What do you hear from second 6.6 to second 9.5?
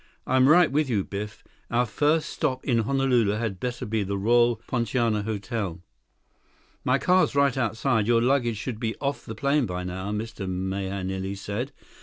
"My car's right outside. Your luggage should be off the